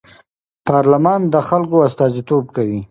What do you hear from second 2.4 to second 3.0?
کوي